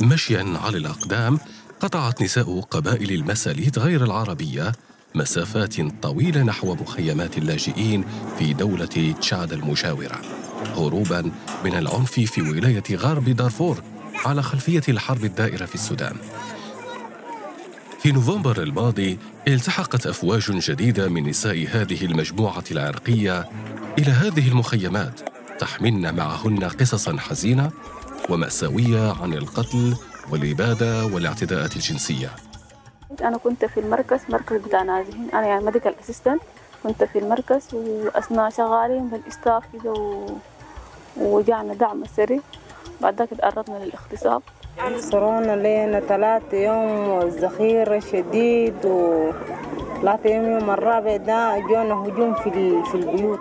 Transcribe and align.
مشيا 0.00 0.58
على 0.64 0.78
الأقدام 0.78 1.38
قطعت 1.80 2.22
نساء 2.22 2.60
قبائل 2.60 3.12
المساليت 3.12 3.78
غير 3.78 4.04
العربية 4.04 4.72
مسافات 5.14 5.74
طويلة 6.02 6.42
نحو 6.42 6.74
مخيمات 6.74 7.38
اللاجئين 7.38 8.04
في 8.38 8.52
دولة 8.52 9.14
تشاد 9.20 9.52
المجاورة 9.52 10.20
هروبا 10.76 11.32
من 11.64 11.74
العنف 11.74 12.12
في 12.12 12.42
ولاية 12.42 12.82
غرب 12.92 13.24
دارفور 13.24 13.82
على 14.24 14.42
خلفية 14.42 14.82
الحرب 14.88 15.24
الدائرة 15.24 15.64
في 15.64 15.74
السودان. 15.74 16.16
في 18.02 18.12
نوفمبر 18.12 18.62
الماضي 18.62 19.18
التحقت 19.48 20.06
أفواج 20.06 20.50
جديدة 20.50 21.08
من 21.08 21.28
نساء 21.28 21.66
هذه 21.70 22.04
المجموعة 22.04 22.64
العرقية 22.70 23.48
إلى 23.98 24.10
هذه 24.10 24.48
المخيمات 24.48 25.20
تحملن 25.58 26.14
معهن 26.14 26.64
قصصا 26.64 27.16
حزينة 27.16 27.70
ومأساوية 28.30 29.12
عن 29.22 29.32
القتل 29.32 29.96
والإبادة 30.32 31.06
والاعتداءات 31.06 31.76
الجنسية. 31.76 32.30
أنا 33.22 33.36
كنت 33.36 33.64
في 33.64 33.80
المركز 33.80 34.20
مركز 34.28 34.56
بتاع 34.56 34.82
نازحين. 34.82 35.28
أنا 35.34 35.46
يعني 35.46 35.64
medical 35.64 35.94
assistant 36.02 36.42
كنت 36.82 37.04
في 37.04 37.18
المركز 37.18 37.74
وأثناء 37.74 38.50
شغالين 38.50 39.08
بال 39.08 39.23
staff 39.23 39.62
كده 39.72 39.92
و... 39.92 40.26
وجانا 41.16 41.74
دعم 41.74 42.04
سريع. 42.16 42.40
بعد 43.00 43.18
ذاك 43.18 43.28
تعرضنا 43.28 43.78
للاغتصاب. 43.84 44.42
صرونا 44.98 45.56
لنا 45.56 46.00
ثلاثة 46.00 46.56
يوم 46.56 47.08
والذخيرة 47.08 47.98
شديد 48.00 48.84
وثلاثة 48.84 50.30
يوم 50.30 50.44
يوم 50.44 50.70
الرابع 50.70 51.16
ده 51.16 51.58
جونا 51.58 51.94
هجوم 51.94 52.34
في 52.34 52.50
في 52.90 52.94
البيوت. 52.94 53.40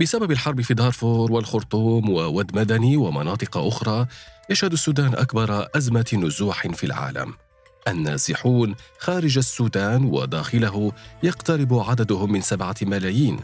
بسبب 0.00 0.30
الحرب 0.30 0.60
في 0.60 0.74
دارفور 0.74 1.32
والخرطوم 1.32 2.10
وود 2.10 2.56
مدني 2.56 2.96
ومناطق 2.96 3.56
أخرى 3.56 4.06
يشهد 4.50 4.72
السودان 4.72 5.14
أكبر 5.14 5.68
أزمة 5.76 6.06
نزوح 6.12 6.66
في 6.66 6.84
العالم. 6.84 7.34
النازحون 7.88 8.74
خارج 8.98 9.38
السودان 9.38 10.04
وداخله 10.04 10.92
يقترب 11.22 11.74
عددهم 11.74 12.32
من 12.32 12.40
سبعة 12.40 12.74
ملايين. 12.82 13.40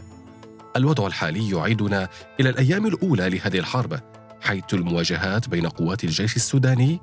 الوضع 0.75 1.07
الحالي 1.07 1.49
يعيدنا 1.49 2.09
إلى 2.39 2.49
الأيام 2.49 2.85
الأولى 2.85 3.29
لهذه 3.29 3.59
الحرب 3.59 3.99
حيث 4.41 4.73
المواجهات 4.73 5.49
بين 5.49 5.67
قوات 5.67 6.03
الجيش 6.03 6.35
السوداني 6.35 6.99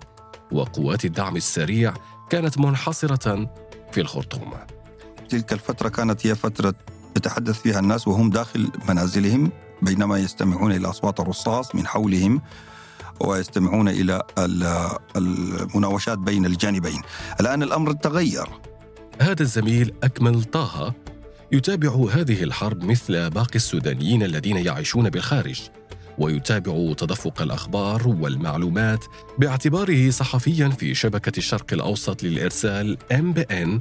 وقوات 0.53 1.05
الدعم 1.05 1.37
السريع 1.37 1.95
كانت 2.31 2.59
منحصرة 2.59 3.51
في 3.93 4.01
الخرطوم. 4.01 4.53
تلك 5.29 5.53
الفترة 5.53 5.89
كانت 5.89 6.27
هي 6.27 6.35
فترة 6.35 6.75
يتحدث 7.17 7.63
فيها 7.63 7.79
الناس 7.79 8.09
وهم 8.09 8.31
داخل 8.31 8.71
منازلهم 8.89 9.51
بينما 9.83 10.19
يستمعون 10.19 10.73
إلى 10.73 10.89
أصوات 10.89 11.21
الرصاص 11.21 11.75
من 11.75 11.87
حولهم 11.87 12.43
ويستمعون 13.21 13.89
إلى 13.89 14.23
المناوشات 15.17 16.19
بين 16.19 16.47
الجانبين. 16.47 17.03
الآن 17.41 17.63
الأمر 17.63 17.93
تغير. 17.93 18.49
هذا 19.21 19.43
الزميل 19.43 19.95
أكمل 20.03 20.45
طه 20.45 20.95
يتابع 21.53 22.07
هذه 22.13 22.43
الحرب 22.43 22.85
مثل 22.85 23.31
باقي 23.31 23.57
السودانيين 23.57 24.23
الذين 24.23 24.57
يعيشون 24.57 25.11
بالخارج 25.11 25.61
ويتابع 26.19 26.93
تدفق 26.93 27.43
الأخبار 27.43 28.09
والمعلومات 28.09 29.05
باعتباره 29.39 30.11
صحفيا 30.11 30.69
في 30.69 30.95
شبكة 30.95 31.39
الشرق 31.39 31.67
الأوسط 31.73 32.23
للإرسال 32.23 32.99
ام 33.13 33.33
بي 33.33 33.43
ان 33.43 33.79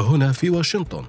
هنا 0.00 0.32
في 0.32 0.50
واشنطن. 0.50 1.04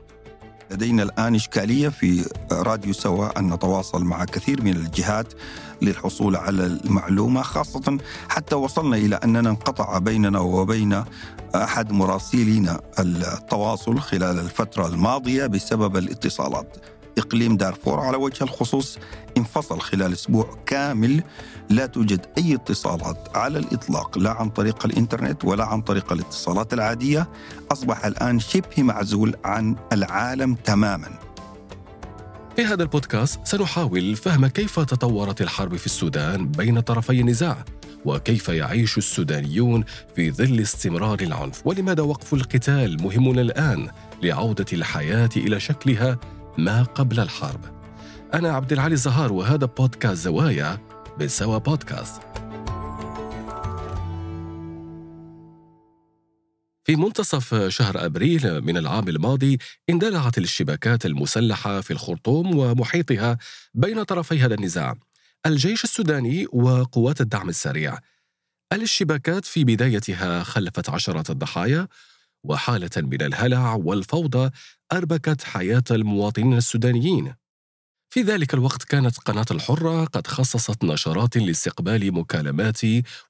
لدينا 0.74 1.04
الآن 1.04 1.36
إشكالية 1.36 1.90
في 1.90 2.26
راديو 2.52 2.94
سوا 2.94 3.40
أن 3.40 3.54
نتواصل 3.54 4.04
مع 4.04 4.26
كثير 4.26 4.64
من 4.64 4.72
الجهات 4.72 5.34
للحصول 5.82 6.36
على 6.36 6.66
المعلومة 6.66 7.42
خاصة 7.42 7.98
حتى 8.30 8.56
وصلنا 8.56 8.98
إلى 8.98 9.16
أننا 9.16 9.50
انقطع 9.50 9.98
بيننا 9.98 10.40
وبين 10.40 11.04
أحد 11.56 11.92
مراسلين 11.92 12.78
التواصل 13.00 14.00
خلال 14.00 14.40
الفترة 14.40 14.88
الماضية 14.88 15.46
بسبب 15.46 15.98
الاتصالات. 15.98 16.78
إقليم 17.18 17.58
دارفور 17.58 18.00
على 18.00 18.18
وجه 18.18 18.44
الخصوص 18.44 18.98
انفصل 19.38 19.80
خلال 19.80 20.14
أسبوع 20.14 20.58
كامل. 20.66 21.24
لا 21.70 21.86
توجد 21.86 22.26
أي 22.38 22.56
اتصالات 22.56 23.38
على 23.38 23.60
الإطلاق 23.60 24.18
لا 24.18 24.32
عن 24.32 24.50
طريق 24.50 24.86
الإنترنت 24.86 25.46
ولا 25.46 25.66
عن 25.66 25.82
طريق 25.82 26.14
الاتصالات 26.14 26.74
العادية. 26.74 27.30
أصبح 27.72 28.06
الآن 28.06 28.40
شبه 28.40 28.84
معزول 28.84 29.36
عن 29.46 29.76
العالم 29.94 30.56
تماما. 30.56 31.20
في 32.56 32.66
هذا 32.66 32.84
البودكاست 32.84 33.40
سنحاول 33.44 34.16
فهم 34.16 34.48
كيف 34.48 34.80
تطورت 34.80 35.42
الحرب 35.42 35.76
في 35.76 35.86
السودان 35.86 36.48
بين 36.48 36.80
طرفي 36.80 37.22
النزاع 37.22 37.66
وكيف 38.06 38.50
يعيش 38.50 38.98
السودانيون 38.98 39.84
في 40.16 40.32
ظل 40.32 40.60
استمرار 40.60 41.20
العنف 41.22 41.68
ولماذا 41.68 42.04
وقف 42.04 42.34
القتال 42.34 43.04
مهم 43.04 43.40
الآن 43.40 43.88
لعودة 44.24 44.66
الحياة 44.74 45.30
إلى 45.38 45.60
شكلها 45.60 46.18
ما 46.58 46.84
قبل 46.84 47.20
الحرب. 47.20 47.62
أنا 48.34 48.50
عبد 48.52 48.72
العالي 48.74 48.94
الزهار 48.94 49.34
وهذا 49.34 49.66
بودكاست 49.66 50.24
زوايا 50.24 50.80
بسوا 51.20 51.58
بودكاست. 51.58 52.22
في 56.86 56.96
منتصف 56.96 57.56
شهر 57.68 58.06
أبريل 58.06 58.62
من 58.62 58.78
العام 58.78 59.08
الماضي 59.08 59.58
اندلعت 59.90 60.38
الاشتباكات 60.38 61.06
المسلحة 61.06 61.82
في 61.82 61.92
الخرطوم 61.92 62.58
ومحيطها 62.58 63.38
بين 63.74 64.04
طرفي 64.04 64.40
هذا 64.40 64.54
النزاع 64.54 64.96
الجيش 65.46 65.84
السوداني 65.84 66.48
وقوات 66.54 67.22
الدعم 67.22 67.50
السريع. 67.50 67.98
الاشتباكات 68.74 69.46
في 69.46 69.64
بدايتها 69.64 70.44
خلفت 70.44 70.90
عشرات 70.90 71.30
الضحايا 71.30 71.88
وحالة 72.44 72.90
من 72.98 73.22
الهلع 73.22 73.74
والفوضى 73.74 74.50
أربكت 74.94 75.44
حياة 75.44 75.84
المواطنين 75.92 76.58
السودانيين. 76.58 77.34
في 78.10 78.22
ذلك 78.22 78.54
الوقت 78.54 78.84
كانت 78.84 79.18
قناة 79.18 79.46
الحرة 79.52 80.06
قد 80.06 80.28
خصصت 80.28 80.84
نشرات 80.84 81.38
لاستقبال 81.38 82.14
مكالمات 82.14 82.82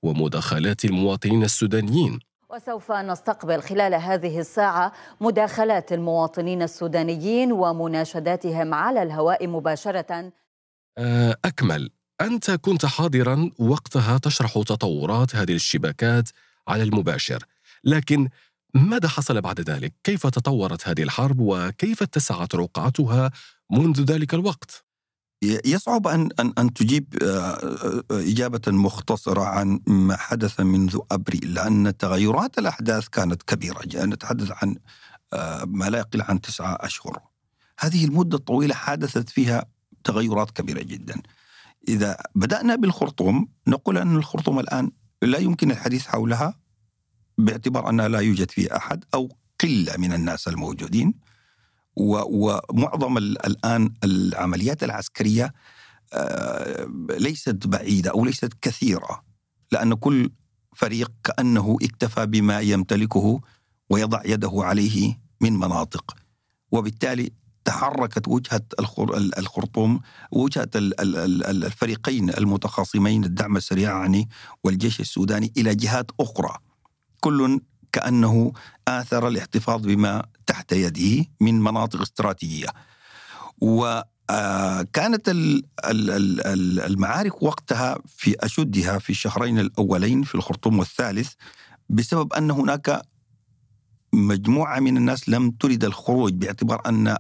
ومداخلات 0.04 0.86
المواطنين 0.86 1.44
السودانيين. 1.44 2.20
وسوف 2.50 2.92
نستقبل 2.92 3.62
خلال 3.62 3.94
هذه 3.94 4.40
الساعة 4.40 4.94
مداخلات 5.22 5.94
المواطنين 5.94 6.62
السودانيين 6.62 7.52
ومناشداتهم 7.52 8.74
على 8.74 9.04
الهواء 9.04 9.48
مباشرة. 9.48 10.32
آه، 10.98 11.36
أكمل. 11.46 11.90
أنت 12.22 12.52
كنت 12.52 12.86
حاضرا 12.86 13.52
وقتها 13.60 14.18
تشرح 14.18 14.54
تطورات 14.54 15.36
هذه 15.36 15.52
الاشتباكات 15.52 16.30
على 16.68 16.84
المباشر 16.84 17.46
لكن 17.84 18.30
ماذا 18.74 19.08
حصل 19.08 19.42
بعد 19.42 19.62
ذلك؟ 19.62 19.94
كيف 20.04 20.28
تطورت 20.28 20.88
هذه 20.88 21.04
الحرب 21.04 21.40
وكيف 21.40 22.02
اتسعت 22.02 22.56
رقعتها 22.56 23.32
منذ 23.72 24.02
ذلك 24.02 24.34
الوقت؟ 24.34 24.86
يصعب 25.66 26.08
ان 26.08 26.30
ان 26.40 26.54
أن 26.58 26.74
تجيب 26.74 27.16
آه، 27.24 27.28
آه، 27.28 28.04
إجابة 28.12 28.62
مختصرة 28.68 29.42
عن 29.42 29.80
ما 29.88 30.18
حدث 30.18 30.60
منذ 30.60 31.00
أبريل 31.12 31.54
لأن 31.54 31.98
تغيرات 31.98 32.58
الأحداث 32.60 33.08
كانت 33.08 33.44
كبيرة 33.44 33.82
نتحدث 33.96 34.52
عن 34.52 34.76
آه، 35.34 35.66
ما 35.66 35.90
لا 35.90 35.98
يقل 36.00 36.22
عن 36.22 36.42
تسعة 36.42 36.78
أشهر. 36.80 37.20
هذه 37.80 38.06
المدة 38.06 38.38
الطويلة 38.38 38.76
حدثت 38.76 39.30
فيها 39.30 39.66
تغيرات 40.04 40.52
كبيرة 40.52 40.82
جدا. 40.82 41.22
إذا 41.88 42.18
بدأنا 42.36 42.76
بالخرطوم 42.76 43.48
نقول 43.68 43.98
أن 43.98 44.16
الخرطوم 44.16 44.60
الآن 44.60 44.92
لا 45.22 45.38
يمكن 45.38 45.72
الحديث 45.72 46.08
حولها 46.08 46.63
باعتبار 47.38 47.90
أنها 47.90 48.08
لا 48.08 48.20
يوجد 48.20 48.52
فيها 48.52 48.78
أحد 48.78 49.06
أو 49.14 49.30
قلة 49.60 49.98
من 49.98 50.14
الناس 50.14 50.48
الموجودين. 50.48 51.14
ومعظم 51.96 53.18
الآن 53.18 53.94
العمليات 54.04 54.84
العسكرية 54.84 55.54
آه، 56.14 56.88
ليست 57.10 57.68
بعيدة 57.68 58.12
أو 58.12 58.26
ليست 58.26 58.54
كثيرة 58.62 59.24
لأن 59.72 59.94
كل 59.94 60.30
فريق 60.76 61.12
كأنه 61.24 61.78
اكتفى 61.82 62.26
بما 62.26 62.60
يمتلكه 62.60 63.42
ويضع 63.90 64.22
يده 64.26 64.52
عليه 64.56 65.20
من 65.42 65.54
مناطق. 65.54 66.16
وبالتالي 66.72 67.32
تحركت 67.66 68.28
وجهة 68.28 68.62
الخرطوم 69.38 70.00
وجهة 70.32 70.70
الفريقين 70.76 72.30
المتخاصمين 72.30 73.24
الدعم 73.24 73.58
السريع 73.58 73.90
يعني 73.98 74.30
والجيش 74.64 75.00
السوداني 75.00 75.54
إلى 75.58 75.76
جهات 75.76 76.12
أخرى. 76.20 76.58
كل 77.24 77.60
كأنه 77.92 78.54
آثر 78.88 79.28
الاحتفاظ 79.28 79.82
بما 79.82 80.26
تحت 80.46 80.72
يده 80.72 81.26
من 81.40 81.62
مناطق 81.62 82.02
استراتيجية. 82.02 82.68
وكانت 83.62 85.32
المعارك 86.90 87.44
وقتها 87.44 87.98
في 88.08 88.36
أشدها 88.40 89.00
في 89.00 89.10
الشهرين 89.10 89.60
الأولين 89.60 90.24
في 90.24 90.36
الخرطوم 90.36 90.80
والثالث 90.80 91.34
بسبب 91.90 92.34
أن 92.34 92.52
هناك 92.52 93.02
مجموعة 94.14 94.80
من 94.80 94.98
الناس 94.98 95.30
لم 95.30 95.52
تريد 95.52 95.84
الخروج 95.84 96.34
باعتبار 96.34 96.82
أن 96.86 97.18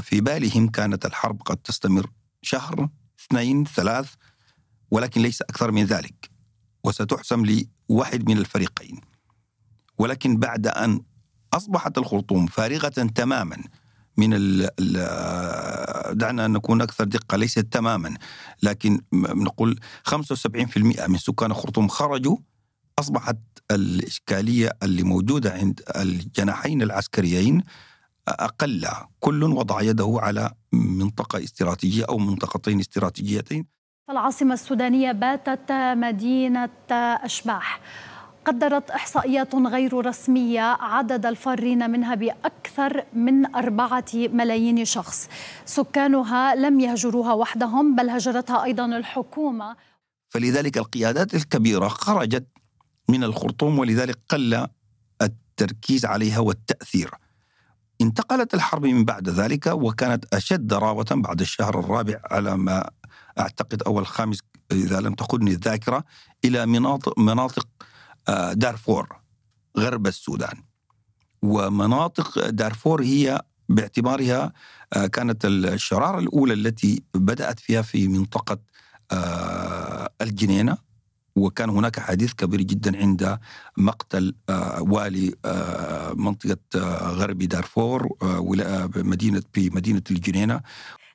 في 0.00 0.20
بالهم 0.20 0.68
كانت 0.68 1.06
الحرب 1.06 1.42
قد 1.42 1.56
تستمر 1.56 2.10
شهر 2.42 2.88
اثنين 3.20 3.64
ثلاث 3.64 4.14
ولكن 4.90 5.22
ليس 5.22 5.42
أكثر 5.42 5.72
من 5.72 5.84
ذلك 5.84 6.30
وستحسم 6.84 7.64
واحد 7.88 8.28
من 8.28 8.38
الفريقين 8.38 9.00
ولكن 9.98 10.36
بعد 10.36 10.66
أن 10.66 11.00
أصبحت 11.52 11.98
الخرطوم 11.98 12.46
فارغة 12.46 12.88
تماما 12.88 13.56
من 14.16 14.30
ال 14.34 14.68
دعنا 16.18 16.46
نكون 16.46 16.82
أكثر 16.82 17.04
دقة 17.04 17.36
ليست 17.36 17.58
تماما 17.58 18.16
لكن 18.62 19.00
نقول 19.12 19.80
75% 20.10 20.18
من 21.08 21.18
سكان 21.18 21.50
الخرطوم 21.50 21.88
خرجوا 21.88 22.36
أصبحت 22.98 23.36
الإشكالية 23.70 24.70
اللي 24.82 25.02
موجودة 25.02 25.52
عند 25.52 25.80
الجناحين 25.96 26.82
العسكريين 26.82 27.62
أقل. 28.28 28.86
كل 29.20 29.42
وضع 29.44 29.82
يده 29.82 30.18
على 30.22 30.50
منطقة 30.72 31.44
استراتيجية 31.44 32.04
أو 32.08 32.18
منطقتين 32.18 32.80
استراتيجيتين. 32.80 33.66
العاصمة 34.10 34.54
السودانية 34.54 35.12
باتت 35.12 35.72
مدينة 35.72 36.68
أشباح. 37.24 37.80
قدرت 38.46 38.90
إحصائيات 38.90 39.54
غير 39.54 40.06
رسمية 40.06 40.60
عدد 40.80 41.26
الفارين 41.26 41.90
منها 41.90 42.14
بأكثر 42.14 43.04
من 43.12 43.54
أربعة 43.54 44.04
ملايين 44.14 44.84
شخص. 44.84 45.28
سكانها 45.64 46.54
لم 46.54 46.80
يهجروها 46.80 47.32
وحدهم 47.32 47.96
بل 47.96 48.10
هجرتها 48.10 48.64
أيضا 48.64 48.86
الحكومة. 48.86 49.76
فلذلك 50.28 50.78
القيادات 50.78 51.34
الكبيرة 51.34 51.88
خرجت 51.88 52.46
من 53.08 53.24
الخرطوم 53.24 53.78
ولذلك 53.78 54.18
قل 54.28 54.66
التركيز 55.22 56.04
عليها 56.04 56.38
والتأثير. 56.38 57.10
انتقلت 58.00 58.54
الحرب 58.54 58.86
من 58.86 59.04
بعد 59.04 59.28
ذلك 59.28 59.66
وكانت 59.66 60.34
أشد 60.34 60.66
ضراوة 60.66 61.06
بعد 61.10 61.40
الشهر 61.40 61.80
الرابع 61.80 62.20
على 62.30 62.56
ما 62.56 62.90
أعتقد 63.38 63.82
أو 63.82 63.98
الخامس 63.98 64.38
إذا 64.72 65.00
لم 65.00 65.14
تخدني 65.14 65.50
الذاكرة 65.50 66.04
إلى 66.44 66.66
مناطق, 66.66 67.18
مناطق 67.18 67.68
دارفور 68.52 69.16
غرب 69.78 70.06
السودان. 70.06 70.62
ومناطق 71.42 72.48
دارفور 72.50 73.02
هي 73.02 73.42
باعتبارها 73.68 74.52
آه، 74.92 75.06
كانت 75.06 75.44
الشرارة 75.44 76.18
الأولى 76.18 76.54
التي 76.54 77.02
بدأت 77.14 77.60
فيها 77.60 77.82
في 77.82 78.08
منطقة 78.08 78.58
آه، 79.12 80.10
الجنينة. 80.20 80.86
وكان 81.36 81.70
هناك 81.70 82.00
حديث 82.00 82.32
كبير 82.32 82.62
جدا 82.62 82.96
عند 82.96 83.38
مقتل 83.76 84.34
والي 84.78 85.34
منطقة 86.14 86.58
غرب 87.10 87.38
دارفور 87.38 88.08
مدينة 88.96 89.42
في 89.52 89.70
مدينة 89.70 90.02
الجنينة. 90.10 90.60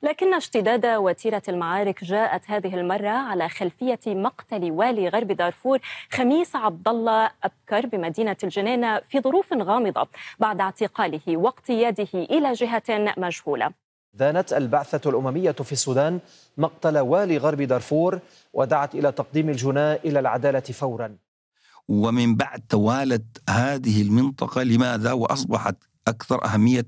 لكن 0.02 0.34
اشتداد 0.34 0.86
وتيرة 0.86 1.42
المعارك 1.48 2.04
جاءت 2.04 2.42
هذه 2.46 2.74
المرة 2.74 3.08
على 3.08 3.48
خلفية 3.48 4.00
مقتل 4.06 4.70
والي 4.70 5.08
غرب 5.08 5.32
دارفور 5.32 5.78
خميس 6.10 6.56
عبد 6.56 6.88
الله 6.88 7.30
أبكر 7.42 7.86
بمدينة 7.86 8.36
الجنينة 8.44 9.00
في 9.00 9.20
ظروف 9.20 9.52
غامضة 9.52 10.08
بعد 10.38 10.60
اعتقاله 10.60 11.36
واقتياده 11.36 12.08
إلى 12.14 12.52
جهة 12.52 13.14
مجهولة. 13.16 13.70
دانت 14.14 14.52
البعثة 14.52 15.10
الأممية 15.10 15.50
في 15.50 15.72
السودان 15.72 16.20
مقتل 16.58 16.98
والي 16.98 17.38
غرب 17.38 17.62
دارفور 17.62 18.18
ودعت 18.52 18.94
إلى 18.94 19.12
تقديم 19.12 19.48
الجناء 19.48 20.08
إلى 20.08 20.18
العدالة 20.18 20.60
فورا. 20.60 21.16
ومن 21.88 22.36
بعد 22.36 22.62
توالت 22.68 23.42
هذه 23.50 24.02
المنطقة 24.02 24.62
لماذا؟ 24.62 25.12
وأصبحت 25.12 25.76
أكثر 26.08 26.44
أهمية 26.44 26.86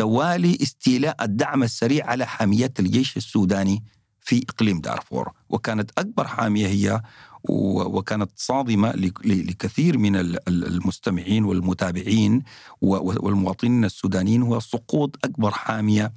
توالي 0.00 0.58
استيلاء 0.62 1.24
الدعم 1.24 1.62
السريع 1.62 2.06
على 2.06 2.26
حاميات 2.26 2.80
الجيش 2.80 3.16
السوداني 3.16 3.84
في 4.20 4.44
إقليم 4.48 4.80
دارفور 4.80 5.32
وكانت 5.48 5.90
أكبر 5.98 6.28
حامية 6.28 6.66
هي 6.66 7.02
وكانت 7.44 8.30
صادمة 8.36 8.92
لكثير 9.24 9.98
من 9.98 10.16
المستمعين 10.48 11.44
والمتابعين 11.44 12.42
والمواطنين 12.80 13.84
السودانيين 13.84 14.42
هو 14.42 14.60
سقوط 14.60 15.16
أكبر 15.24 15.50
حامية 15.50 16.12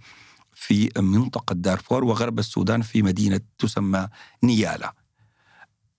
في 0.54 0.90
منطقة 0.98 1.54
دارفور 1.54 2.04
وغرب 2.04 2.40
السودان 2.40 2.82
في 2.82 3.02
مدينة 3.02 3.40
تسمى 3.60 4.08
نيالا. 4.44 4.94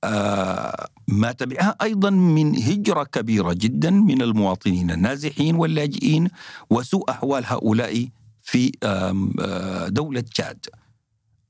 آه، 0.05 0.89
ما 1.09 1.33
تبعها 1.33 1.77
أيضا 1.83 2.11
من 2.11 2.57
هجرة 2.57 3.05
كبيرة 3.05 3.53
جدا 3.53 3.91
من 3.91 4.23
المواطنين 4.23 4.91
النازحين 4.91 5.55
واللاجئين 5.57 6.29
وسوء 6.71 7.11
أحوال 7.11 7.45
هؤلاء 7.47 8.09
في 8.43 8.73
آه، 8.83 9.89
دولة 9.89 10.21
تشاد. 10.21 10.67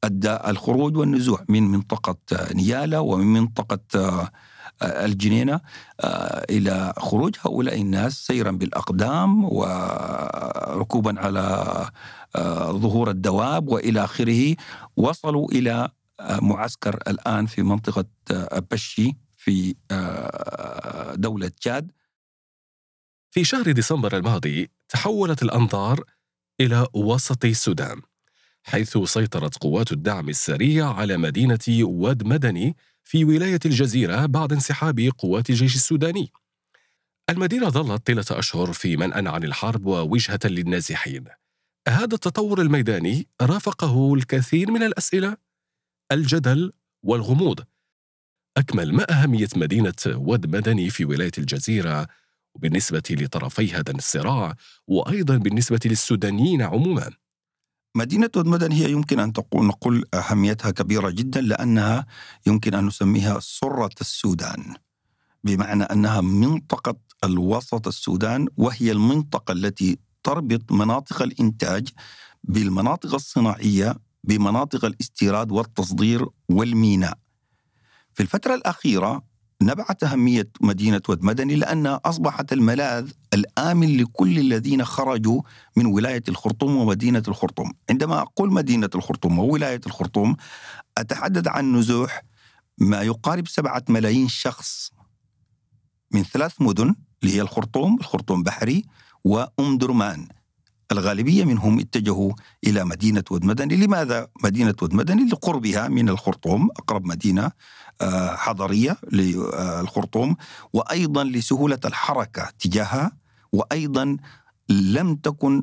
أدى 0.05 0.37
الخروج 0.47 0.97
والنزوح 0.97 1.43
من 1.49 1.63
منطقة 1.63 2.17
نيالا 2.55 2.99
ومن 2.99 3.27
منطقة 3.27 3.81
آه، 3.97 4.31
الجنينة 4.83 5.61
إلى 6.51 6.93
خروج 6.99 7.37
هؤلاء 7.41 7.81
الناس 7.81 8.27
سيرا 8.27 8.51
بالأقدام 8.51 9.45
وركوبا 9.45 11.21
على 11.21 11.89
ظهور 12.71 13.11
الدواب 13.11 13.69
وإلى 13.69 14.05
آخره 14.05 14.57
وصلوا 14.97 15.53
إلى 15.53 15.89
معسكر 16.43 16.97
الآن 17.09 17.47
في 17.47 17.63
منطقة 17.63 18.05
بشي 18.71 19.13
في 19.37 19.75
آه، 19.91 21.15
دولة 21.15 21.49
تشاد. 21.49 21.93
في 23.31 23.45
شهر 23.45 23.73
ديسمبر 23.73 24.17
الماضي 24.17 24.71
تحولت 24.89 25.43
الأنظار 25.43 26.05
إلى 26.61 26.87
وسط 26.95 27.45
السودان 27.45 28.01
حيث 28.63 28.99
سيطرت 28.99 29.59
قوات 29.59 29.93
الدعم 29.93 30.29
السريع 30.29 30.93
على 30.93 31.17
مدينة 31.17 31.59
واد 31.81 32.27
مدني 32.27 32.77
في 33.03 33.25
ولاية 33.25 33.61
الجزيرة 33.67 34.27
بعد 34.27 34.53
انسحاب 34.53 35.11
قوات 35.19 35.51
الجيش 35.51 35.75
السوداني. 35.75 36.33
المدينة 37.31 37.69
ظلت 37.69 38.07
طيلة 38.07 38.25
أشهر 38.31 38.73
في 38.73 38.97
منأى 38.97 39.29
عن 39.29 39.45
الحرب 39.45 39.87
ووجهة 39.87 40.39
للنازحين. 40.45 41.25
هذا 41.89 42.15
التطور 42.15 42.61
الميداني 42.61 43.29
رافقه 43.43 44.15
الكثير 44.15 44.71
من 44.71 44.83
الأسئلة. 44.83 45.37
الجدل 46.13 46.73
والغموض. 47.03 47.61
أكمل 48.57 48.95
ما 48.95 49.13
أهمية 49.13 49.49
مدينة 49.57 49.95
ود 50.07 50.57
مدني 50.57 50.91
في 50.91 51.05
ولاية 51.05 51.33
الجزيرة 51.39 52.07
بالنسبة 52.59 53.03
لطرفي 53.11 53.73
هذا 53.73 53.93
الصراع 53.93 54.55
وأيضا 54.87 55.37
بالنسبة 55.37 55.81
للسودانيين 55.85 56.63
عموما؟ 56.63 57.11
مدينة 57.97 58.31
ود 58.37 58.47
مدني 58.47 58.75
هي 58.75 58.91
يمكن 58.91 59.21
أن 59.21 59.33
نقول 59.55 60.05
أهميتها 60.15 60.71
كبيرة 60.71 61.11
جدا 61.11 61.41
لأنها 61.41 62.07
يمكن 62.47 62.75
أن 62.75 62.87
نسميها 62.87 63.41
سرة 63.41 63.91
السودان 64.01 64.75
بمعنى 65.45 65.83
أنها 65.83 66.21
منطقة 66.21 66.97
الوسط 67.25 67.89
السودان 67.89 68.49
وهي 68.57 68.93
المنطقة 68.93 69.53
التي 69.53 69.99
تربط 70.23 70.73
مناطق 70.73 71.23
الإنتاج 71.23 71.89
بالمناطق 72.45 73.15
الصناعية 73.15 73.97
بمناطق 74.25 74.85
الاستيراد 74.85 75.53
والتصدير 75.53 76.27
والميناء. 76.49 77.19
في 78.15 78.23
الفترة 78.23 78.55
الأخيرة 78.55 79.23
نبعت 79.63 80.05
أهمية 80.05 80.49
مدينة 80.61 81.03
ود 81.09 81.25
مدني 81.25 81.55
لأنها 81.55 82.01
أصبحت 82.05 82.53
الملاذ 82.53 83.11
الآمن 83.35 83.97
لكل 83.97 84.39
الذين 84.39 84.85
خرجوا 84.85 85.43
من 85.77 85.87
ولاية 85.87 86.23
الخرطوم 86.29 86.77
ومدينة 86.77 87.23
الخرطوم 87.29 87.73
عندما 87.91 88.21
أقول 88.23 88.53
مدينة 88.53 88.91
الخرطوم 88.95 89.39
وولاية 89.39 89.81
الخرطوم 89.87 90.37
أتحدث 90.99 91.49
عن 91.49 91.73
نزوح 91.77 92.23
ما 92.79 93.03
يقارب 93.03 93.49
سبعة 93.49 93.85
ملايين 93.89 94.29
شخص 94.29 94.93
من 96.11 96.23
ثلاث 96.23 96.61
مدن 96.61 96.95
اللي 97.23 97.35
هي 97.37 97.41
الخرطوم 97.41 97.97
الخرطوم 98.01 98.43
بحري 98.43 98.85
وأم 99.25 99.79
درمان 99.79 100.29
الغالبية 100.95 101.45
منهم 101.45 101.79
اتجهوا 101.79 102.33
إلى 102.67 102.85
مدينة 102.85 103.25
ود 103.31 103.45
مدني 103.45 103.77
لماذا 103.77 104.29
مدينة 104.45 104.75
ود 104.83 104.95
مدني 104.95 105.25
لقربها 105.25 105.89
من 105.89 106.09
الخرطوم 106.09 106.71
أقرب 106.71 107.07
مدينة 107.07 107.53
آه، 108.01 108.37
حضرية 108.37 108.97
للخرطوم 109.13 110.37
وأيضا 110.73 111.25
لسهولة 111.25 111.79
الحركة 111.85 112.49
تجاهها 112.59 113.13
وأيضا 113.53 114.17
لم 114.69 115.15
تكن 115.15 115.63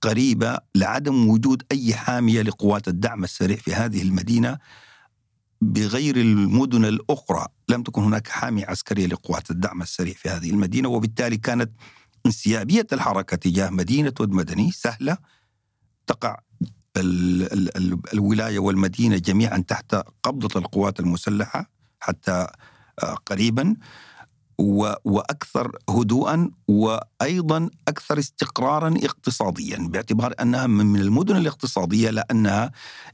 قريبة 0.00 0.58
لعدم 0.74 1.28
وجود 1.28 1.62
أي 1.72 1.94
حامية 1.94 2.42
لقوات 2.42 2.88
الدعم 2.88 3.24
السريع 3.24 3.56
في 3.56 3.74
هذه 3.74 4.02
المدينة 4.02 4.58
بغير 5.60 6.16
المدن 6.16 6.84
الأخرى. 6.84 7.46
لم 7.68 7.82
تكن 7.82 8.02
هناك 8.02 8.28
حامية 8.28 8.66
عسكرية 8.66 9.06
لقوات 9.06 9.50
الدعم 9.50 9.82
السريع 9.82 10.14
في 10.14 10.28
هذه 10.28 10.50
المدينة 10.50 10.88
وبالتالي 10.88 11.36
كانت 11.36 11.70
انسيابية 12.26 12.86
الحركة 12.92 13.36
تجاه 13.36 13.70
مدينة 13.70 14.12
ود 14.20 14.30
مدني 14.30 14.70
سهلة. 14.70 15.18
تقع 16.06 16.38
ال 16.96 17.42
ال 17.52 17.76
ال 17.76 17.98
الولاية 18.12 18.58
والمدينة 18.58 19.16
جميعا 19.16 19.58
تحت 19.58 19.94
قبضة 20.22 20.60
القوات 20.60 21.00
المسلحة 21.00 21.70
حتى 22.00 22.46
آه، 23.02 23.14
قريبا 23.26 23.76
وأكثر 25.04 25.78
هدوءا 25.90 26.50
وأيضا 26.68 27.70
أكثر 27.88 28.18
استقرارا 28.18 28.94
اقتصاديا 29.02 29.88
باعتبار 29.88 30.34
أنها 30.40 30.66
من 30.66 31.00
المدن 31.00 31.36
الاقتصادية 31.36 32.10
لأنها 32.10 32.72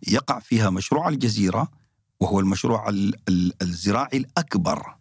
يقع 0.08 0.38
فيها 0.38 0.70
مشروع 0.70 1.08
الجزيرة 1.08 1.68
وهو 2.20 2.40
المشروع 2.40 2.88
الزراعي 3.62 4.18
الأكبر. 4.18 4.94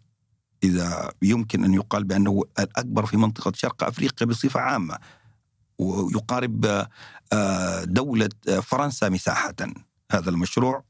إذا 0.64 1.12
يمكن 1.22 1.64
أن 1.64 1.74
يقال 1.74 2.04
بأنه 2.04 2.42
الأكبر 2.58 3.06
في 3.06 3.16
منطقة 3.16 3.52
شرق 3.54 3.84
أفريقيا 3.84 4.26
بصفة 4.26 4.60
عامة 4.60 4.98
ويقارب 5.78 6.86
آه، 7.32 7.84
دولة 7.84 8.28
فرنسا 8.62 9.08
مساحة. 9.08 9.54
هذا 10.12 10.30
المشروع 10.30 10.84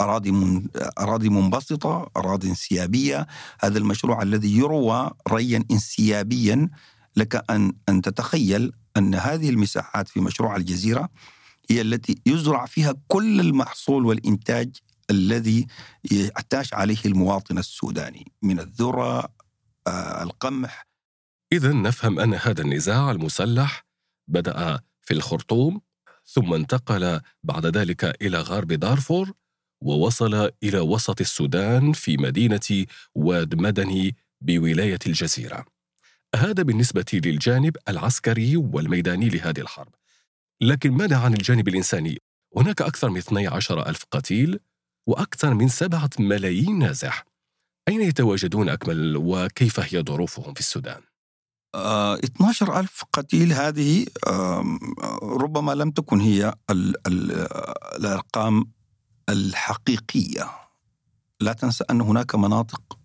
أراضي 0.00 0.30
من 0.30 0.68
أراضي 0.98 1.28
منبسطة 1.28 2.10
أراضي 2.16 2.48
انسيابية. 2.48 3.26
هذا 3.60 3.78
المشروع 3.78 4.22
الذي 4.22 4.56
يروى 4.58 5.10
ريا 5.28 5.64
انسيابيا. 5.70 6.68
لك 7.16 7.50
أن 7.50 7.72
أن 7.88 8.02
تتخيل 8.02 8.72
أن 8.96 9.14
هذه 9.14 9.50
المساحات 9.50 10.08
في 10.08 10.20
مشروع 10.20 10.56
الجزيرة 10.56 11.08
هي 11.70 11.80
التي 11.80 12.18
يزرع 12.26 12.66
فيها 12.66 12.94
كل 13.08 13.40
المحصول 13.40 14.06
والإنتاج 14.06 14.76
الذي 15.10 15.66
يحتاج 16.12 16.68
عليه 16.72 17.04
المواطن 17.06 17.58
السوداني 17.58 18.32
من 18.42 18.60
الذرة 18.60 19.28
آه، 19.86 20.22
القمح. 20.22 20.86
إذا 21.52 21.72
نفهم 21.72 22.20
أن 22.20 22.34
هذا 22.34 22.62
النزاع 22.62 23.10
المسلح 23.10 23.86
بدأ 24.28 24.80
في 25.00 25.14
الخرطوم 25.14 25.80
ثم 26.26 26.54
انتقل 26.54 27.20
بعد 27.42 27.66
ذلك 27.66 28.04
إلى 28.22 28.40
غرب 28.40 28.72
دارفور 28.72 29.32
ووصل 29.80 30.50
إلى 30.62 30.78
وسط 30.78 31.20
السودان 31.20 31.92
في 31.92 32.16
مدينة 32.16 32.86
واد 33.14 33.54
مدني 33.54 34.16
بولاية 34.40 34.98
الجزيرة. 35.06 35.64
هذا 36.36 36.62
بالنسبة 36.62 37.04
للجانب 37.12 37.76
العسكري 37.88 38.56
والميداني 38.56 39.28
لهذه 39.28 39.60
الحرب. 39.60 39.94
لكن 40.60 40.90
ماذا 40.90 41.16
عن 41.16 41.32
الجانب 41.32 41.68
الإنساني؟ 41.68 42.18
هناك 42.56 42.82
أكثر 42.82 43.10
من 43.10 43.18
12 43.18 43.88
ألف 43.88 44.04
قتيل 44.10 44.58
وأكثر 45.06 45.54
من 45.54 45.68
سبعة 45.68 46.10
ملايين 46.18 46.78
نازح. 46.78 47.24
أين 47.88 48.00
يتواجدون 48.00 48.68
أكمل 48.68 49.16
وكيف 49.16 49.80
هي 49.80 50.02
ظروفهم 50.02 50.54
في 50.54 50.60
السودان؟ 50.60 51.00
آه 51.74 52.14
12 52.14 52.80
ألف 52.80 53.04
قتيل 53.12 53.52
هذه 53.52 54.06
آه 54.26 54.78
ربما 55.22 55.72
لم 55.72 55.90
تكن 55.90 56.20
هي 56.20 56.54
ال 56.70 57.06
ال 57.06 57.46
الأرقام 57.98 58.64
الحقيقية. 59.28 60.50
لا 61.40 61.52
تنسى 61.52 61.84
أن 61.90 62.00
هناك 62.00 62.34
مناطق 62.34 62.98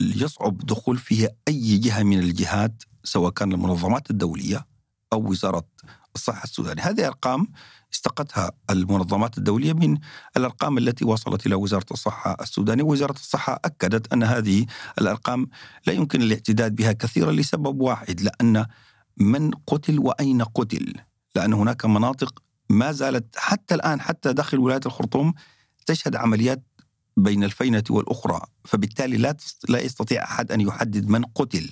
يصعب 0.00 0.58
دخول 0.58 0.98
فيها 0.98 1.28
أي 1.48 1.78
جهة 1.78 2.02
من 2.02 2.18
الجهات 2.18 2.82
سواء 3.04 3.30
كان 3.30 3.52
المنظمات 3.52 4.10
الدولية 4.10 4.66
أو 5.12 5.30
وزارة 5.30 5.66
الصحة 6.14 6.44
السودانية. 6.44 6.82
هذه 6.82 7.06
أرقام 7.06 7.46
استقتها 7.92 8.52
المنظمات 8.70 9.38
الدولية 9.38 9.72
من 9.72 9.98
الأرقام 10.36 10.78
التي 10.78 11.04
وصلت 11.04 11.46
إلى 11.46 11.54
وزارة 11.54 11.86
الصحة 11.90 12.36
السودانية. 12.40 12.82
وزارة 12.82 13.12
الصحة 13.12 13.60
أكدت 13.64 14.12
أن 14.12 14.22
هذه 14.22 14.66
الأرقام 15.00 15.48
لا 15.86 15.92
يمكن 15.92 16.22
الاعتداد 16.22 16.76
بها 16.76 16.92
كثيرا 16.92 17.32
لسبب 17.32 17.80
واحد 17.80 18.20
لأن 18.20 18.66
من 19.16 19.50
قتل 19.50 19.98
وأين 19.98 20.42
قتل؟ 20.42 20.94
لأن 21.36 21.52
هناك 21.52 21.84
مناطق 21.84 22.42
ما 22.70 22.92
زالت 22.92 23.36
حتى 23.36 23.74
الآن 23.74 24.00
حتى 24.00 24.32
داخل 24.32 24.58
ولاية 24.58 24.80
الخرطوم 24.86 25.34
تشهد 25.86 26.16
عمليات 26.16 26.62
بين 27.16 27.44
الفينة 27.44 27.84
والأخرى. 27.90 28.40
فبالتالي 28.64 29.16
لا 29.16 29.36
لا 29.68 29.80
يستطيع 29.80 30.24
أحد 30.24 30.52
أن 30.52 30.60
يحدد 30.60 31.08
من 31.08 31.24
قتل. 31.24 31.70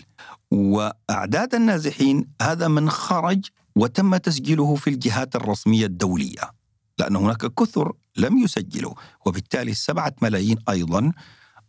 وأعداد 0.50 1.54
النازحين 1.54 2.30
هذا 2.42 2.68
من 2.68 2.90
خرج 2.90 3.44
وتم 3.78 4.16
تسجيله 4.16 4.74
في 4.74 4.90
الجهات 4.90 5.36
الرسمية 5.36 5.86
الدولية 5.86 6.52
لأن 6.98 7.16
هناك 7.16 7.46
كثر 7.46 7.92
لم 8.16 8.38
يسجلوا 8.38 8.94
وبالتالي 9.26 9.70
السبعة 9.70 10.14
ملايين 10.22 10.56
أيضا 10.68 11.12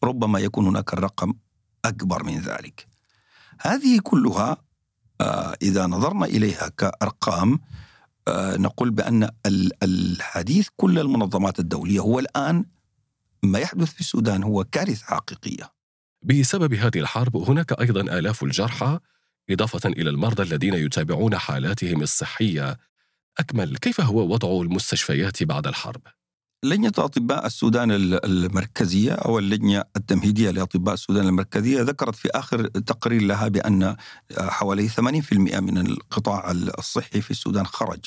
ربما 0.03 0.39
يكون 0.39 0.67
هناك 0.67 0.93
الرقم 0.93 1.33
أكبر 1.85 2.23
من 2.23 2.39
ذلك. 2.39 2.87
هذه 3.61 3.99
كلها 4.03 4.57
آه، 5.21 5.55
إذا 5.61 5.85
نظرنا 5.87 6.25
إليها 6.25 6.69
كأرقام 6.77 7.59
آه، 8.27 8.57
نقول 8.57 8.89
بأن 8.91 9.29
الحديث 9.83 10.67
كل 10.77 10.99
المنظمات 10.99 11.59
الدولية 11.59 11.99
هو 11.99 12.19
الآن 12.19 12.65
ما 13.43 13.59
يحدث 13.59 13.93
في 13.93 13.99
السودان 13.99 14.43
هو 14.43 14.63
كارثة 14.63 15.05
حقيقية. 15.05 15.69
بسبب 16.23 16.73
هذه 16.73 16.99
الحرب 16.99 17.37
هناك 17.37 17.79
أيضا 17.79 18.01
آلاف 18.01 18.43
الجرحى 18.43 18.99
إضافة 19.51 19.89
إلى 19.89 20.09
المرضى 20.09 20.43
الذين 20.43 20.73
يتابعون 20.73 21.37
حالاتهم 21.37 22.01
الصحية. 22.01 22.77
أكمل 23.39 23.77
كيف 23.77 24.01
هو 24.01 24.33
وضع 24.33 24.61
المستشفيات 24.61 25.43
بعد 25.43 25.67
الحرب؟ 25.67 26.01
لجنة 26.63 26.91
أطباء 26.97 27.45
السودان 27.45 27.91
المركزية 28.23 29.11
أو 29.11 29.39
اللجنة 29.39 29.83
التمهيدية 29.97 30.51
لأطباء 30.51 30.93
السودان 30.93 31.27
المركزية. 31.27 31.81
ذكرت 31.81 32.15
في 32.15 32.29
آخر 32.29 32.67
تقرير 32.67 33.21
لها 33.21 33.47
بأن 33.47 33.95
حوالي 34.37 34.89
80% 34.89 35.33
من 35.59 35.77
القطاع 35.77 36.51
الصحي 36.51 37.21
في 37.21 37.31
السودان 37.31 37.65
خرج 37.65 38.05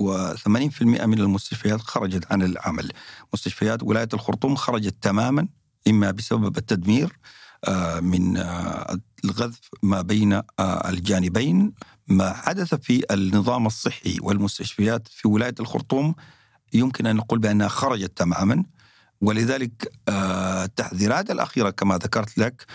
و80% 0.00 0.82
من 0.82 1.18
المستشفيات 1.20 1.80
خرجت 1.80 2.32
عن 2.32 2.42
العمل. 2.42 2.92
مستشفيات 3.34 3.82
ولاية 3.82 4.08
الخرطوم 4.14 4.56
خرجت 4.56 4.94
تماما 5.00 5.48
إما 5.88 6.10
بسبب 6.10 6.58
التدمير 6.58 7.04
آه، 7.04 7.39
من 8.02 8.36
آه، 8.36 8.98
الغذف 9.24 9.60
ما 9.82 10.02
بين 10.02 10.32
آه، 10.32 10.88
الجانبين 10.88 11.72
ما 12.08 12.32
حدث 12.32 12.74
في 12.74 13.04
النظام 13.10 13.66
الصحي 13.66 14.16
والمستشفيات 14.22 15.08
في 15.08 15.28
ولاية 15.28 15.54
الخرطوم. 15.60 16.14
يمكن 16.72 17.06
أن 17.06 17.16
نقول 17.16 17.38
بأنها 17.38 17.68
خرجت 17.68 18.16
تماما. 18.16 18.64
ولذلك 19.20 19.92
التحذيرات 20.08 21.30
الأخيرة 21.30 21.70
كما 21.70 21.96
ذكرت 21.96 22.38
لك 22.38 22.66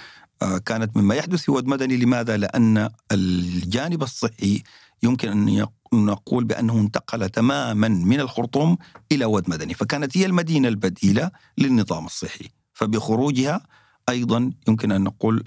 كانت 0.66 0.98
مما 0.98 1.16
يحدث 1.16 1.42
في 1.42 1.52
ود 1.52 1.68
مدني. 1.68 1.98
لماذا؟ 1.98 2.38
لأن 2.38 2.90
الجانب 3.12 4.04
الصحي 4.04 4.64
يمكن 5.04 5.30
أن 5.30 5.68
نقول 5.94 6.44
بأنه 6.44 6.74
انتقل 6.80 7.30
تماما 7.30 7.88
من 7.88 8.20
الخرطوم 8.20 8.78
إلى 9.12 9.26
ود 9.26 9.50
مدني. 9.50 9.74
فكانت 9.74 10.18
هي 10.18 10.26
المدينة 10.26 10.68
البديلة 10.68 11.32
للنظام 11.58 12.06
الصحي. 12.06 12.50
فبخروجها 12.74 13.62
أيضا 14.10 14.52
يمكن 14.68 14.92
أن 14.92 15.04
نقول 15.04 15.44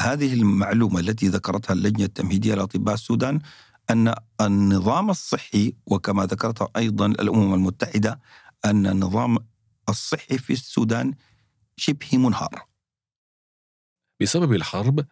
هذه 0.00 0.34
المعلومة 0.34 1.00
التي 1.00 1.28
ذكرتها 1.28 1.74
اللجنة 1.74 2.04
التمهيدية 2.04 2.54
لأطباء 2.54 2.94
السودان 2.94 3.40
أن 3.90 4.14
النظام 4.40 5.10
الصحي 5.10 5.74
وكما 5.86 6.26
ذكرتها 6.26 6.68
أيضا 6.76 7.06
الأمم 7.06 7.54
المتحدة 7.54 8.20
أن 8.64 8.86
النظام 8.86 9.38
الصحي 9.88 10.38
في 10.38 10.52
السودان 10.52 11.14
شبه 11.76 12.18
منهار. 12.18 12.66
بسبب 14.20 14.52
الحرب 14.52 15.06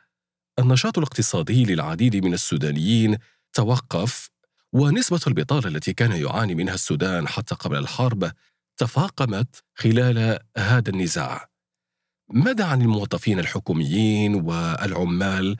النشاط 0.58 0.98
الاقتصادي 0.98 1.64
للعديد 1.64 2.16
من 2.24 2.34
السودانيين 2.34 3.18
توقف 3.52 4.30
ونسبة 4.72 5.20
البطالة 5.26 5.68
التي 5.68 5.92
كان 5.92 6.12
يعاني 6.12 6.54
منها 6.54 6.74
السودان 6.74 7.28
حتى 7.28 7.54
قبل 7.54 7.76
الحرب 7.76 8.32
تفاقمت 8.76 9.64
خلال 9.74 10.38
هذا 10.56 10.90
النزاع. 10.90 11.49
ماذا 12.30 12.64
عن 12.64 12.82
الموظفين 12.82 13.38
الحكوميين 13.38 14.34
والعمال؟ 14.34 15.56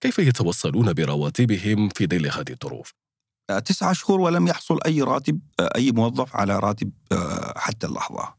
كيف 0.00 0.18
يتوصلون 0.18 0.92
برواتبهم 0.92 1.88
في 1.88 2.06
ظل 2.06 2.26
هذه 2.26 2.50
الظروف؟ 2.50 2.94
تسعة 3.64 3.92
شهور 3.92 4.20
ولم 4.20 4.46
يحصل 4.46 4.78
أي 4.86 5.02
راتب 5.02 5.40
أي 5.60 5.92
موظف 5.92 6.36
على 6.36 6.58
راتب 6.58 6.90
آه، 7.12 7.54
حتى 7.56 7.86
اللحظة 7.86 8.34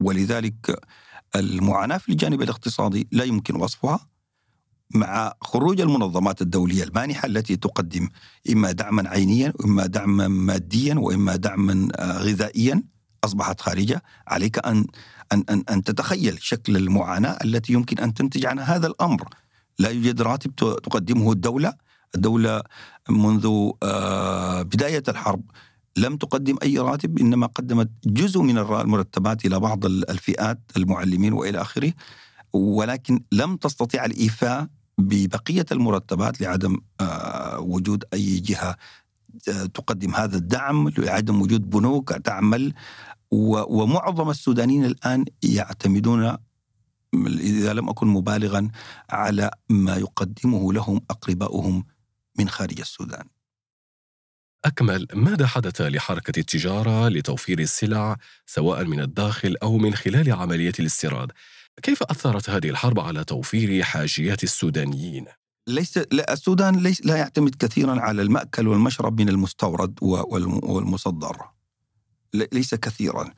ولذلك 0.00 0.80
المعاناة 1.36 1.98
في 1.98 2.08
الجانب 2.08 2.42
الاقتصادي 2.42 3.08
لا 3.12 3.24
يمكن 3.24 3.56
وصفها 3.56 4.08
مع 4.94 5.34
خروج 5.42 5.80
المنظمات 5.80 6.42
الدولية 6.42 6.84
المانحة 6.84 7.26
التي 7.26 7.56
تقدم 7.56 8.08
إما 8.50 8.72
دعما 8.72 9.08
عينيا 9.08 9.52
وإما 9.60 9.86
دعما 9.86 10.28
ماديا 10.28 10.94
وإما 10.94 11.36
دعما 11.36 11.88
آه، 11.96 12.18
غذائيا 12.18 12.82
أصبحت 13.24 13.60
خارجة 13.60 14.02
عليك 14.28 14.66
أن 14.66 14.86
أن 15.32 15.44
أن 15.50 15.64
أن 15.70 15.82
تتخيل 15.82 16.38
شكل 16.42 16.76
المعاناة 16.76 17.38
التي 17.44 17.72
يمكن 17.72 17.98
أن 17.98 18.14
تنتج 18.14 18.46
عن 18.46 18.58
هذا 18.58 18.86
الأمر. 18.86 19.28
لا 19.78 19.88
يوجد 19.88 20.22
راتب 20.22 20.54
تقدمه 20.56 21.32
الدولة. 21.32 21.74
الدولة 22.14 22.62
منذ 23.08 23.70
آه، 23.82 24.62
بداية 24.62 25.02
الحرب 25.08 25.42
لم 25.96 26.16
تقدم 26.16 26.56
أي 26.62 26.78
راتب 26.78 27.18
إنما 27.18 27.46
قدمت 27.46 27.90
جزء 28.06 28.40
من 28.40 28.58
المرتبات 28.58 29.44
إلى 29.46 29.60
بعض 29.60 29.86
الفئات 29.86 30.60
المعلمين 30.76 31.32
وإلى 31.32 31.60
آخره. 31.60 31.92
ولكن 32.52 33.20
لم 33.32 33.56
تستطيع 33.56 34.04
الإيفاء 34.04 34.68
ببقية 34.98 35.66
المرتبات 35.72 36.40
لعدم 36.40 36.76
آه، 37.00 37.60
وجود 37.60 38.04
أي 38.14 38.40
جهة 38.40 38.70
آه، 38.70 38.76
تقدم 39.74 40.14
هذا 40.14 40.36
الدعم 40.36 40.88
لعدم 40.88 41.42
وجود 41.42 41.70
بنوك 41.70 42.12
تعمل 42.12 42.74
ومعظم 43.30 44.30
السودانيين 44.30 44.84
الآن 44.84 45.24
يعتمدون 45.42 46.36
إذا 47.40 47.72
لم 47.72 47.88
أكن 47.88 48.06
مبالغا 48.06 48.70
على 49.10 49.50
ما 49.68 49.96
يقدمه 49.96 50.72
لهم 50.72 51.00
أقرباؤهم 51.10 51.84
من 52.38 52.48
خارج 52.48 52.80
السودان 52.80 53.24
أكمل 54.64 55.06
ماذا 55.14 55.46
حدث 55.46 55.80
لحركة 55.80 56.40
التجارة 56.40 57.08
لتوفير 57.08 57.58
السلع 57.58 58.16
سواء 58.46 58.84
من 58.84 59.00
الداخل 59.00 59.56
أو 59.62 59.78
من 59.78 59.94
خلال 59.94 60.32
عملية 60.32 60.72
الاستيراد؟ 60.80 61.32
كيف 61.82 62.02
أثرت 62.02 62.50
هذه 62.50 62.70
الحرب 62.70 63.00
على 63.00 63.24
توفير 63.24 63.82
حاجيات 63.82 64.44
السودانيين؟ 64.44 65.26
ليس 65.68 65.98
لا 66.12 66.32
السودان 66.32 66.76
ليس 66.76 67.06
لا 67.06 67.16
يعتمد 67.16 67.54
كثيرا 67.54 68.00
على 68.00 68.22
المأكل 68.22 68.68
والمشرب 68.68 69.20
من 69.20 69.28
المستورد 69.28 69.98
والمصدر. 70.02 71.36
ليس 72.52 72.74
كثيرا. 72.74 73.30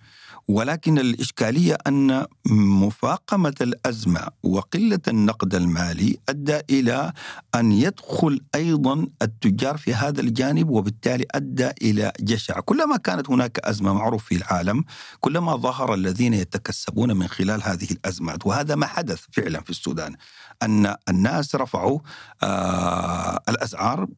ولكن 0.49 0.99
الإشكالية 0.99 1.79
أن 1.87 2.27
مفاقمة 2.47 3.55
الأزمة 3.61 4.29
وقلة 4.43 5.01
النقد 5.09 5.55
المالي 5.55 6.19
أدى 6.29 6.61
إلى 6.71 7.13
أن 7.55 7.73
يدخل 7.73 8.41
أيضا 8.55 9.07
التجار 9.23 9.77
في 9.77 9.95
هذا 9.95 10.21
الجانب 10.21 10.71
وبالتالي 10.71 11.25
أدى 11.35 11.71
إلى 11.83 12.13
جشع. 12.21 12.61
كلما 12.61 12.97
كانت 12.97 13.31
هناك 13.31 13.59
أزمة 13.59 13.93
معروف 13.93 14.25
في 14.25 14.37
العالم 14.37 14.85
كلما 15.21 15.57
ظهر 15.57 15.95
الذين 15.95 16.35
يتكسبون 16.35 17.17
من 17.17 17.29
خلال 17.29 17.63
هذه 17.63 17.89
الأزمات 17.91 18.47
وهذا 18.47 18.75
ما 18.75 18.87
حدث 18.87 19.21
فعلا 19.33 19.61
في 19.61 19.71
السودان. 19.71 20.17
أن 20.63 20.95
الناس 21.09 21.55
رفعوا 21.55 21.99
آه 22.43 23.43
الأسعار 23.49 24.09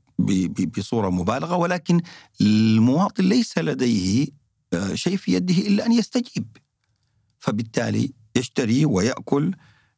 بصورة 0.78 1.10
مبالغة 1.10 1.56
ولكن 1.56 2.00
المواطن 2.40 3.24
ليس 3.24 3.58
لديه 3.58 4.26
شيء 4.94 5.16
في 5.16 5.32
يده 5.32 5.54
إلا 5.54 5.86
أن 5.86 5.92
يستجيب 5.92 6.56
فبالتالي 7.38 8.12
يشتري 8.36 8.86
ويأكل 8.86 9.54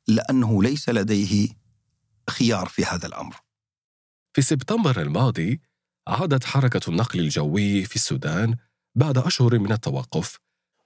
لأنه 0.09 0.63
ليس 0.63 0.89
لديه 0.89 1.49
خيار 2.31 2.67
في 2.67 2.85
هذا 2.85 3.07
الأمر. 3.07 3.37
في 4.33 4.43
سبتمبر 4.43 5.01
الماضي 5.01 5.61
عادت 6.09 6.45
حركة 6.45 6.91
النقل 6.91 7.21
الجوي 7.21 7.85
في 7.85 7.97
السودان 7.97 8.57
بعد 8.95 9.19
أشهر 9.19 9.59
من 9.59 9.73
التوقف. 9.73 10.39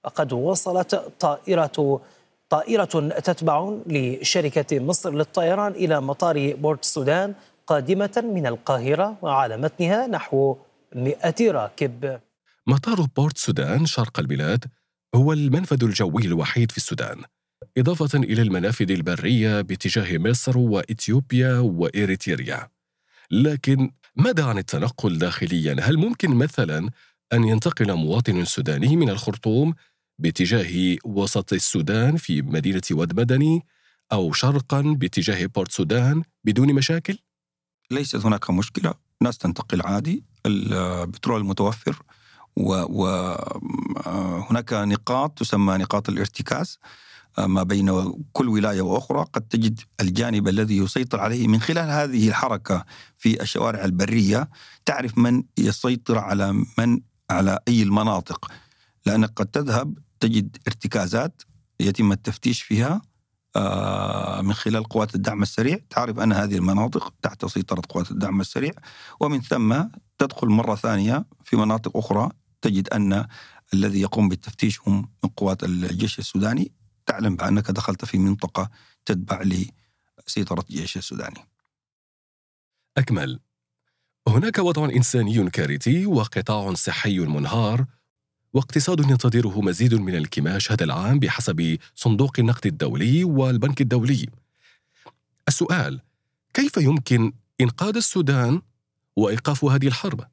وقد 0.05 0.33
وصلت 0.33 0.95
طائرة 1.19 2.01
طائرة 2.49 3.09
تتبع 3.19 3.73
لشركة 3.85 4.79
مصر 4.79 5.13
للطيران 5.13 5.71
إلى 5.71 6.01
مطار 6.01 6.55
بورت 6.55 6.83
السودان 6.83 7.33
قادمة 7.67 8.23
من 8.35 8.47
القاهرة 8.47 9.17
وعلى 9.21 9.57
متنها 9.57 10.07
نحو 10.07 10.57
100 10.95 11.15
راكب. 11.41 12.19
مطار 12.67 13.01
بورت 13.17 13.37
سودان 13.37 13.85
شرق 13.85 14.19
البلاد 14.19 14.65
هو 15.15 15.33
المنفذ 15.33 15.83
الجوي 15.83 16.25
الوحيد 16.25 16.71
في 16.71 16.77
السودان 16.77 17.21
إضافة 17.77 18.19
إلى 18.19 18.41
المنافذ 18.41 18.91
البرية 18.91 19.61
باتجاه 19.61 20.17
مصر 20.17 20.57
وإثيوبيا 20.57 21.59
وإريتريا 21.59 22.69
لكن 23.31 23.91
ماذا 24.15 24.45
عن 24.45 24.57
التنقل 24.57 25.17
داخليا؟ 25.17 25.75
هل 25.81 25.97
ممكن 25.97 26.35
مثلا 26.35 26.89
أن 27.33 27.43
ينتقل 27.43 27.93
مواطن 27.93 28.45
سوداني 28.45 28.95
من 28.95 29.09
الخرطوم 29.09 29.73
باتجاه 30.19 30.97
وسط 31.05 31.53
السودان 31.53 32.17
في 32.17 32.41
مدينة 32.41 32.81
ود 32.91 33.19
مدني 33.19 33.65
أو 34.11 34.33
شرقا 34.33 34.81
باتجاه 34.81 35.45
بورت 35.45 35.71
سودان 35.71 36.23
بدون 36.43 36.73
مشاكل؟ 36.73 37.17
ليست 37.91 38.25
هناك 38.25 38.49
مشكلة. 38.49 38.93
ناس 39.21 39.37
تنتقل 39.37 39.81
عادي. 39.81 40.23
البترول 40.45 41.45
متوفر 41.45 42.01
وهناك 42.57 44.73
نقاط 44.73 45.39
تسمى 45.39 45.77
نقاط 45.77 46.09
الارتكاز. 46.09 46.79
ما 47.37 47.63
بين 47.63 48.13
كل 48.33 48.49
ولاية 48.49 48.81
وأخرى 48.81 49.25
قد 49.33 49.41
تجد 49.41 49.79
الجانب 50.01 50.47
الذي 50.47 50.77
يسيطر 50.77 51.19
عليه 51.19 51.47
من 51.47 51.61
خلال 51.61 51.89
هذه 51.89 52.27
الحركة 52.27 52.85
في 53.17 53.41
الشوارع 53.41 53.85
البرية. 53.85 54.49
تعرف 54.85 55.17
من 55.17 55.43
يسيطر 55.57 56.17
على 56.17 56.65
من 56.77 57.01
على 57.29 57.59
أي 57.67 57.83
المناطق. 57.83 58.51
لأنك 59.05 59.31
قد 59.35 59.45
تذهب 59.45 59.97
تجد 60.19 60.57
ارتكازات 60.67 61.41
يتم 61.79 62.11
التفتيش 62.11 62.61
فيها 62.61 63.01
آه، 63.55 64.41
من 64.41 64.53
خلال 64.53 64.83
قوات 64.83 65.15
الدعم 65.15 65.41
السريع. 65.41 65.79
تعرف 65.89 66.19
أن 66.19 66.33
هذه 66.33 66.55
المناطق 66.55 67.13
تحت 67.21 67.45
سيطرة 67.45 67.81
قوات 67.89 68.11
الدعم 68.11 68.41
السريع. 68.41 68.71
ومن 69.19 69.41
ثم 69.41 69.83
تدخل 70.17 70.47
مرة 70.47 70.75
ثانية 70.75 71.25
في 71.43 71.55
مناطق 71.55 71.97
أخرى 71.97 72.29
تجد 72.61 72.89
أن 72.89 73.27
الذي 73.73 74.01
يقوم 74.01 74.29
بالتفتيش 74.29 74.79
هم 74.87 75.09
من 75.23 75.29
قوات 75.29 75.63
الجيش 75.63 76.19
السوداني. 76.19 76.71
تعلم 77.05 77.35
بأنك 77.35 77.71
دخلت 77.71 78.05
في 78.05 78.17
منطقة 78.17 78.69
تتبع 79.05 79.41
لسيطرة 80.27 80.65
الجيش 80.69 80.97
السوداني. 80.97 81.45
أكمل. 82.97 83.39
هناك 84.27 84.57
وضع 84.57 84.85
إنساني 84.85 85.49
كارثي 85.49 86.05
وقطاع 86.05 86.73
صحي 86.73 87.19
منهار. 87.19 87.85
واقتصاد 88.53 88.99
ينتظره 88.99 89.61
مزيد 89.61 89.93
من 89.93 90.15
الكماش 90.15 90.71
هذا 90.71 90.83
العام 90.83 91.19
بحسب 91.19 91.77
صندوق 91.95 92.39
النقد 92.39 92.65
الدولي 92.65 93.23
والبنك 93.23 93.81
الدولي. 93.81 94.27
السؤال 95.47 96.01
كيف 96.53 96.77
يمكن 96.77 97.33
إنقاذ 97.61 97.95
السودان 97.95 98.61
وإيقاف 99.15 99.65
هذه 99.65 99.87
الحرب؟ 99.87 100.27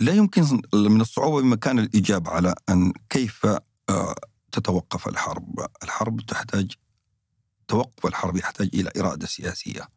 لا 0.00 0.12
يمكن 0.12 0.60
من 0.74 1.00
الصعوبة 1.00 1.40
بمكان 1.42 1.78
الإجابة 1.78 2.30
على 2.30 2.54
أن 2.68 2.92
كيف 3.10 3.46
آه، 3.88 4.14
تتوقف 4.52 5.08
الحرب. 5.08 5.66
الحرب 5.82 6.20
تحتاج 6.20 6.72
توقف 7.68 8.06
الحرب 8.06 8.36
يحتاج 8.36 8.70
إلى 8.74 8.90
إرادة 8.96 9.26
سياسية. 9.26 9.88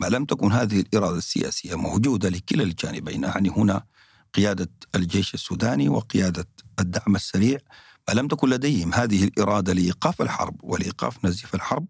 ما 0.00 0.06
لم 0.06 0.24
تكن 0.24 0.52
هذه 0.52 0.80
الإرادة 0.80 1.18
السياسية 1.18 1.74
موجودة 1.74 2.28
لكلا 2.28 2.62
الجانبين 2.62 3.24
يعني 3.24 3.48
هنا 3.48 3.84
قيادة 4.34 4.70
الجيش 4.94 5.34
السوداني 5.34 5.88
وقيادة 5.88 6.48
الدعم 6.80 7.16
السريع 7.16 7.58
ما 8.08 8.14
لم 8.14 8.28
تكن 8.28 8.50
لديهم 8.50 8.94
هذه 8.94 9.24
الإرادة 9.24 9.72
لإيقاف 9.72 10.22
الحرب 10.22 10.56
ولإيقاف 10.62 11.24
نزيف 11.24 11.54
الحرب 11.54 11.86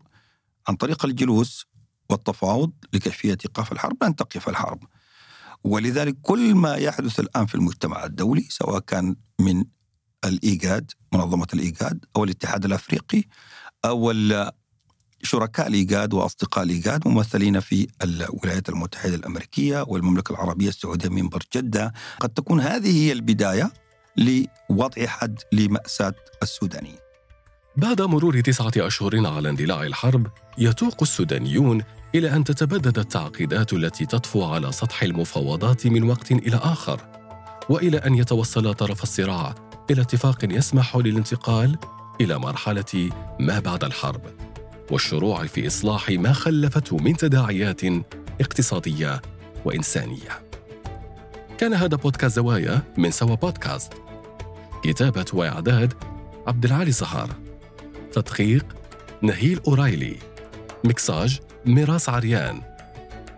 عن 0.69 0.77
طريق 0.77 1.05
الجلوس 1.05 1.67
والتفاوض 2.11 2.73
لكيفية 2.93 3.39
إيقاف 3.45 3.73
الحرب 3.73 4.05
لن 4.05 4.17
تقف 4.17 4.49
الحرب. 4.49 4.85
ولذلك 5.65 6.17
كل 6.23 6.55
ما 6.55 6.75
يحدث 6.75 7.21
الآن 7.21 7.47
في 7.47 7.55
المجتمع 7.55 8.05
الدولي 8.05 8.47
سواء 8.51 8.79
كان 8.79 9.17
من 9.41 9.65
الإيجاد 10.25 10.91
منظمة 11.13 11.47
الإيجاد 11.55 12.05
أو 12.17 12.25
الاتحاد 12.25 12.65
الأفريقي 12.65 13.23
أو 13.85 14.11
شركاء 15.25 15.67
الإيجاد 15.67 16.15
وأصدقاء 16.15 16.65
الإيجاد 16.65 17.09
ممثلين 17.09 17.61
في 17.61 17.87
الولايات 18.03 18.69
المتحدة 18.69 19.15
الأمريكية 19.15 19.85
والمملكة 19.89 20.33
العربية 20.33 20.69
السعودية 20.69 21.09
منبر 21.09 21.43
جدة. 21.57 21.93
قد 22.21 22.29
تكون 22.29 22.61
هذه 22.61 23.07
هي 23.07 23.13
البداية 23.13 23.73
لوضع 24.17 25.07
حد 25.07 25.39
لمأساة 25.53 26.15
السودانيين 26.43 26.97
بعد 27.77 28.03
مرور 28.03 28.41
تسعة 28.41 28.73
أشهر 28.77 29.27
على 29.27 29.49
اندلاع 29.49 29.83
الحرب 29.83 30.27
يتوق 30.59 31.03
السودانيون 31.03 31.83
إلى 32.15 32.37
أن 32.37 32.45
تتبدد 32.45 32.99
التعقيدات 32.99 33.73
التي 33.73 34.07
تطفو 34.07 34.45
على 34.45 34.73
سطح 34.73 35.03
المفاوضات 35.03 35.87
من 35.87 36.03
وقت 36.03 36.33
إلى 36.33 36.57
آخر 36.57 37.01
وإلى 37.69 37.99
أن 37.99 38.15
يتوصل 38.15 38.75
طرف 38.75 39.03
الصراع 39.03 39.55
إلى 39.91 40.03
اتفاق 40.03 40.39
يسمح 40.45 40.97
للانتقال 40.97 41.79
إلى 42.21 42.39
مرحلة 42.39 43.11
ما 43.41 43.59
بعد 43.59 43.85
الحرب. 43.85 44.44
والشروع 44.91 45.47
في 45.47 45.67
إصلاح 45.67 46.11
ما 46.11 46.33
خلفته 46.33 46.97
من 46.97 47.17
تداعيات 47.17 47.81
اقتصادية 48.41 49.23
وإنسانية. 49.65 50.45
كان 51.59 51.75
هذا 51.75 51.97
بودكاست 51.97 52.37
زوايا 52.37 52.83
من 52.99 53.11
سوا 53.11 53.35
بودكاست. 53.35 53.93
كتابة 54.85 55.25
وإعداد 55.33 55.95
عبد 56.47 56.65
العالي 56.65 56.91
زهار 56.91 57.31
تدقيق 58.13 58.67
نهيل 59.23 59.61
أورايلي. 59.67 60.17
مكساج 60.85 61.41
ميراس 61.67 62.09
عريان. 62.09 62.63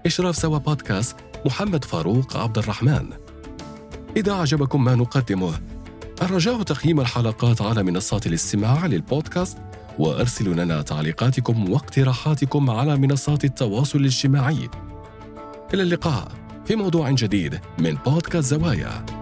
إشراف 0.07 0.37
سوا 0.37 0.59
بودكاست 0.59 1.17
محمد 1.47 1.85
فاروق 1.85 2.37
عبد 2.37 2.59
الرحمن. 2.59 3.11
إذا 4.17 4.33
أعجبكم 4.33 4.85
ما 4.85 4.95
نقدمه 4.95 5.61
الرجاء 6.23 6.63
تقييم 6.63 7.01
الحلقات 7.01 7.63
على 7.63 7.83
منصات 7.83 8.27
الاستماع 8.27 8.87
للبودكاست 8.87 9.59
وأرسلوا 9.99 10.55
لنا 10.55 10.83
تعليقاتكم 10.83 11.71
واقتراحاتكم 11.71 12.71
على 12.71 12.97
منصات 12.97 13.45
التواصل 13.45 13.99
الاجتماعي. 13.99 14.69
إلى 15.75 15.83
اللقاء 15.83 16.29
في 16.67 16.77
موضوع 16.77 17.11
جديد 17.11 17.61
من 17.79 17.95
بودكاست 18.07 18.55
زوايا. 18.55 19.16